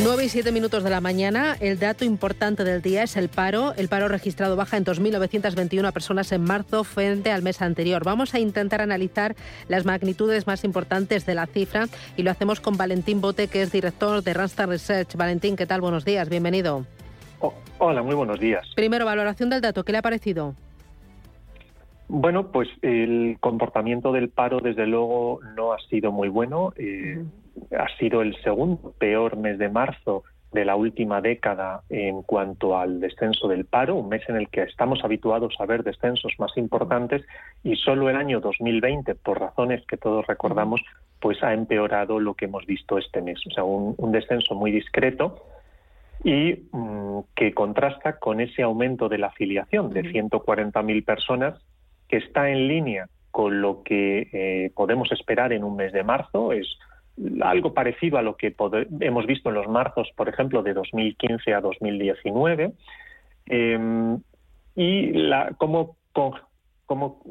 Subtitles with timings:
[0.00, 1.54] 9 y 7 minutos de la mañana.
[1.60, 3.74] El dato importante del día es el paro.
[3.76, 8.02] El paro registrado baja en 2.921 personas en marzo frente al mes anterior.
[8.02, 9.36] Vamos a intentar analizar
[9.68, 13.70] las magnitudes más importantes de la cifra y lo hacemos con Valentín Bote, que es
[13.70, 15.14] director de Randstad Research.
[15.14, 15.82] Valentín, ¿qué tal?
[15.82, 16.86] Buenos días, bienvenido.
[17.40, 18.66] Oh, hola, muy buenos días.
[18.74, 19.84] Primero, valoración del dato.
[19.84, 20.54] ¿Qué le ha parecido?
[22.08, 26.72] Bueno, pues el comportamiento del paro, desde luego, no ha sido muy bueno.
[26.76, 27.22] Eh,
[27.76, 33.00] ha sido el segundo peor mes de marzo de la última década en cuanto al
[33.00, 37.22] descenso del paro, un mes en el que estamos habituados a ver descensos más importantes
[37.64, 40.82] y solo el año 2020, por razones que todos recordamos,
[41.20, 43.38] pues ha empeorado lo que hemos visto este mes.
[43.46, 45.46] O sea, un, descenso muy discreto
[46.22, 51.58] y mm, que contrasta con ese aumento de la afiliación de 140.000 personas
[52.08, 56.52] que está en línea con lo que eh, podemos esperar en un mes de marzo.
[56.52, 56.68] Es
[57.42, 58.54] algo parecido a lo que
[59.00, 62.72] hemos visto en los marzos, por ejemplo, de 2015 a 2019.
[63.46, 64.18] Em,
[64.74, 65.96] y la, cómo,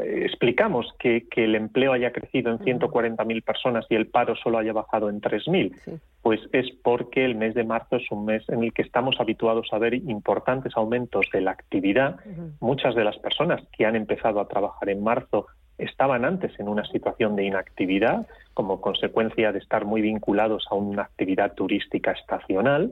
[0.00, 4.72] eh, explicamos que, el empleo haya crecido en 140.000 personas y el paro solo haya
[4.72, 6.00] bajado en 3.000?
[6.22, 9.68] Pues es porque el mes de marzo es un mes en el que estamos habituados
[9.72, 12.16] a ver importantes aumentos de la actividad.
[12.60, 15.46] Muchas de las personas que han empezado a trabajar en marzo
[15.78, 18.26] estaban antes en una situación de inactividad
[18.56, 22.90] como consecuencia de estar muy vinculados a una actividad turística estacional.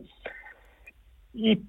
[1.33, 1.63] Y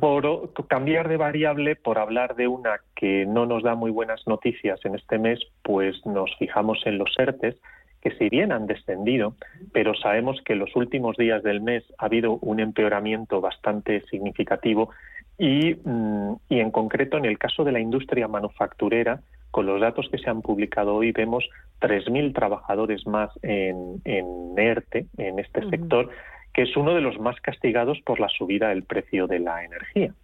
[0.00, 4.80] por cambiar de variable, por hablar de una que no nos da muy buenas noticias
[4.86, 7.56] en este mes, pues nos fijamos en los ERTES,
[8.00, 9.34] que si bien han descendido,
[9.74, 14.88] pero sabemos que en los últimos días del mes ha habido un empeoramiento bastante significativo
[15.36, 19.20] y, mm, y en concreto en el caso de la industria manufacturera,
[19.52, 21.44] con los datos que se han publicado hoy vemos
[21.80, 24.26] 3.000 trabajadores más en, en
[24.56, 26.10] ERTE, en este sector,
[26.54, 30.14] que es uno de los más castigados por la subida del precio de la energía.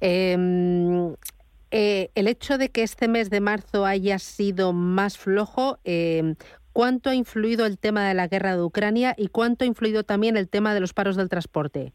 [0.00, 1.14] Em,
[1.70, 6.34] eh, el hecho de que este mes de marzo haya sido más flojo, em,
[6.72, 10.38] ¿cuánto ha influido el tema de la guerra de Ucrania y cuánto ha influido también
[10.38, 11.92] el tema de los paros del transporte?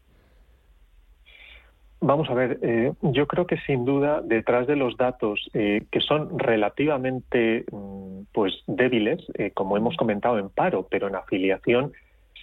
[2.00, 6.00] Vamos a ver, eh, yo creo que sin duda detrás de los datos eh, que
[6.00, 11.92] son relativamente mm, pues débiles, eh, como hemos comentado en paro, pero en afiliación,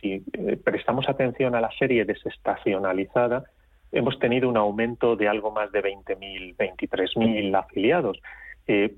[0.02, 0.20] si
[0.66, 3.46] prestamos atención a la serie desestacionalizada,
[3.94, 8.20] hemos tenido un aumento de algo más de 20.000, 23.000 afiliados,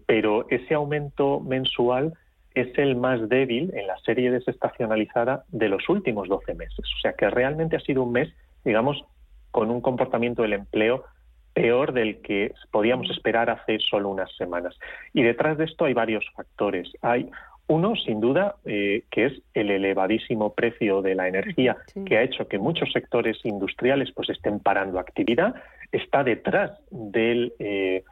[0.07, 2.13] pero ese aumento mensual
[2.56, 6.79] es el más débil en la serie desestacionalizada de los últimos 12 meses.
[6.79, 8.34] O sea que realmente ha sido un mes,
[8.66, 9.06] digamos,
[9.52, 11.06] con un comportamiento del empleo
[11.53, 14.78] peor del que podíamos esperar hace solo unas semanas.
[15.13, 16.91] Y detrás de esto hay varios factores.
[17.02, 17.31] Hay
[17.68, 22.47] uno, sin duda, eh, que es el elevadísimo precio de la energía, que ha hecho
[22.47, 25.56] que muchos sectores industriales pues estén parando actividad.
[25.91, 28.03] Está detrás del, eh,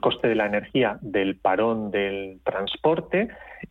[0.00, 3.28] coste de la energía del parón del transporte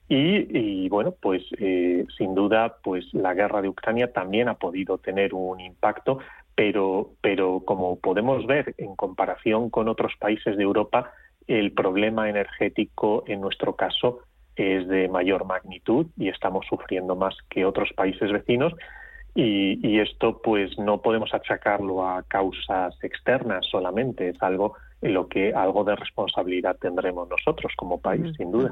[0.08, 5.34] y, bueno, pues eh, sin duda, pues la guerra de Ucrania también ha podido tener
[5.34, 6.20] un impacto,
[6.56, 11.12] pero, pero como podemos ver en comparación con otros países de Europa,
[11.48, 14.20] el problema energético en nuestro caso
[14.56, 18.74] es de mayor magnitud y estamos sufriendo más que otros países vecinos
[19.38, 25.28] y, y, esto pues no podemos achacarlo a causas externas solamente, es algo en lo
[25.28, 28.72] que algo de responsabilidad tendremos nosotros como país, sin duda.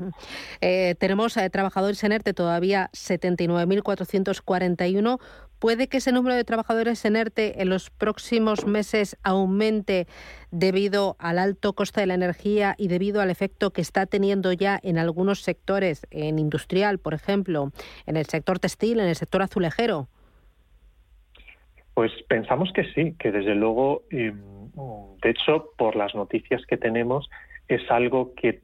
[0.61, 5.19] Eh, tenemos eh, trabajadores en ERTE todavía 79.441.
[5.63, 10.07] ¿Puede que ese número de trabajadores en ERTE en los próximos meses aumente
[10.51, 14.77] debido al alto coste de la energía y debido al efecto que está teniendo ya
[14.83, 17.71] en algunos sectores, en industrial, por ejemplo,
[18.05, 20.09] en el sector textil, en el sector azulejero?
[21.93, 24.41] Pues pensamos que sí, que desde luego, em,
[25.21, 27.29] de hecho, por las noticias que tenemos,
[27.69, 28.63] es algo que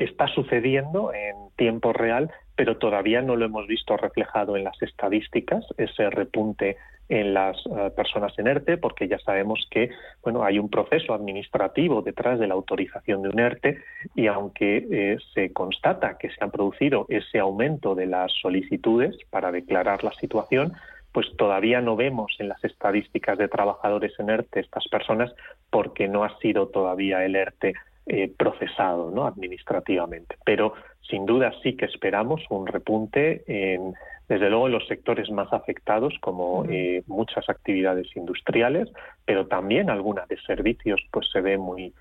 [0.00, 5.64] está sucediendo en tiempo real, pero todavía no lo hemos visto reflejado en las estadísticas,
[5.76, 6.76] ese repunte
[7.08, 9.90] en las eh, personas en ERTE, porque ya sabemos que
[10.22, 13.78] bueno, hay un proceso administrativo detrás de la autorización de un ERTE
[14.14, 19.52] y aunque eh, se constata que se ha producido ese aumento de las solicitudes para
[19.52, 20.72] declarar la situación,
[21.12, 25.32] pues todavía no vemos en las estadísticas de trabajadores en ERTE estas personas
[25.70, 27.74] porque no ha sido todavía el ERTE
[28.06, 29.26] eh, procesado ¿no?
[29.26, 30.36] administrativamente.
[30.44, 30.74] Pero
[31.08, 33.94] sin duda sí que esperamos un repunte en,
[34.28, 38.90] desde luego en los sectores más afectados, como eh, muchas actividades industriales,
[39.24, 41.92] pero también alguna de servicios, pues se ve muy,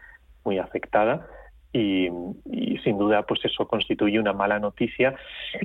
[0.44, 1.28] muy afectada.
[1.76, 2.10] Y,
[2.84, 5.16] sin duda pues eso constituye una mala noticia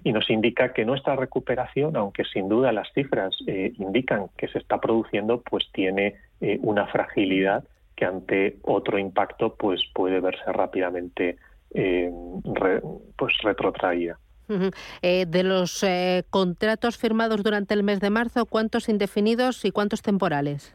[0.05, 4.59] y nos indica que nuestra recuperación aunque sin duda las cifras eh, indican que se
[4.59, 7.65] está produciendo pues tiene eh, una fragilidad
[7.99, 11.37] que ante otro impacto pues puede verse rápidamente
[11.75, 12.11] eh,
[13.17, 14.19] pues retrotraída
[14.49, 15.85] de los
[16.31, 20.75] contratos firmados durante el mes de marzo, ¿cuántos indefinidos y cuántos temporales?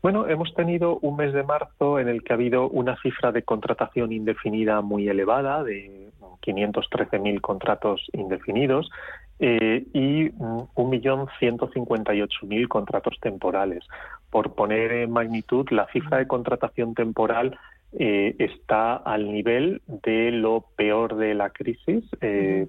[0.00, 3.42] Bueno, hemos tenido un mes de marzo en el que ha habido una cifra de
[3.42, 6.10] contratación indefinida muy elevada, de
[6.40, 8.90] 513.000 contratos indefinidos,
[9.40, 13.84] eh, y 1.158.000 contratos temporales.
[14.30, 17.58] Por poner en magnitud, la cifra de contratación temporal
[17.92, 22.66] eh, está al nivel de lo peor de la crisis, eh,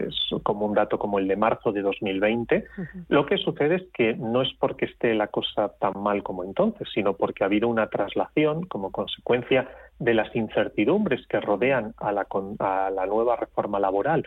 [0.00, 2.64] es como un dato como el de marzo de 2020.
[3.08, 6.88] Lo que sucede es que no es porque esté la cosa tan mal como entonces,
[6.94, 9.68] sino porque ha habido una traslación como consecuencia
[9.98, 12.26] de las incertidumbres que rodean a la,
[12.60, 14.24] a la nueva reforma laboral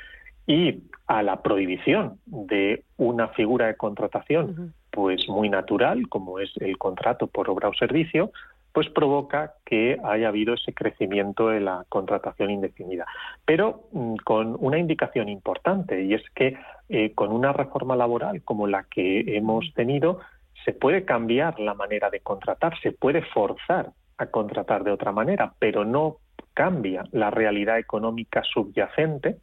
[0.48, 6.78] y a la prohibición de una figura de contratación pues muy natural como es el
[6.78, 8.32] contrato por obra o servicio
[8.78, 13.08] pues provoca que haya habido ese crecimiento de la contratación indefinida.
[13.44, 16.56] Pero mm, con una indicación importante, y es que
[16.88, 20.20] eh, con una reforma laboral como la que hemos tenido,
[20.64, 25.54] se puede cambiar la manera de contratar, se puede forzar a contratar de otra manera,
[25.58, 26.18] pero no
[26.54, 29.38] cambia la realidad económica subyacente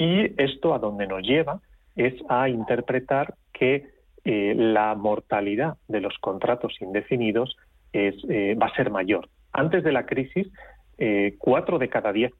[0.00, 1.60] y esto a donde nos lleva
[1.94, 3.90] es a interpretar que
[4.24, 7.54] eh, la mortalidad de los contratos indefinidos
[7.92, 9.28] eh, va a ser mayor.
[9.52, 10.50] Antes de la crisis,
[10.96, 12.32] eh, cuatro, de cada diez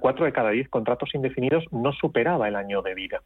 [0.00, 3.20] cuatro de cada diez contratos indefinidos no superaba el año de vida.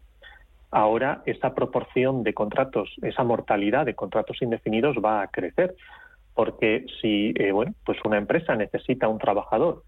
[0.71, 5.75] Ahora esa proporción de contratos, esa mortalidad de contratos indefinidos va a crecer,
[6.33, 9.83] porque si bueno, pues una empresa necesita un trabajador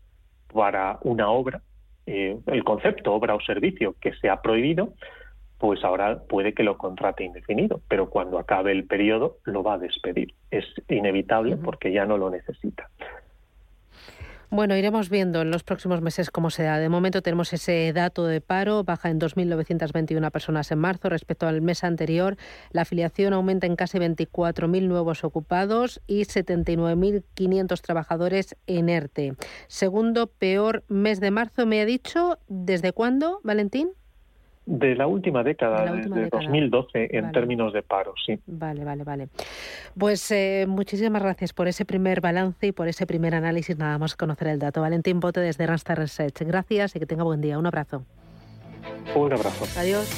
[0.53, 1.63] para una obra,
[2.07, 4.95] el concepto obra o servicio que se ha prohibido,
[5.59, 9.79] pues ahora puede que lo contrate indefinido, pero cuando acabe el periodo lo va a
[9.79, 10.35] despedir.
[10.51, 12.89] Es inevitable porque ya no lo necesita.
[14.53, 16.81] Bueno, iremos viendo en los próximos meses cómo se da.
[16.81, 21.63] De momento tenemos ese dato de paro, baja en 2.921 personas en marzo respecto al
[21.63, 22.37] mes anterior.
[22.73, 29.37] La afiliación aumenta en casi 24.000 nuevos ocupados y 79.500 trabajadores en ERTE.
[29.69, 32.41] Segundo peor mes de marzo, me ha dicho.
[32.49, 33.91] ¿Desde cuándo, Valentín?
[34.67, 38.39] De la última década, de 2012, en términos de paro, sí.
[38.47, 39.29] Vale, vale, vale.
[39.99, 43.77] Pues eh, muchísimas gracias por ese primer balance y por ese primer análisis.
[43.77, 44.81] Nada más conocer el dato.
[44.81, 46.43] Valentín Bote desde Randstad Research.
[46.43, 47.59] Gracias y que tenga buen día.
[47.59, 48.05] Un abrazo.
[49.15, 49.67] Un abrazo.
[49.79, 50.09] Adiós.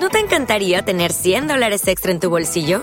[0.00, 2.82] ¿No te encantaría tener 100 dólares extra en tu bolsillo?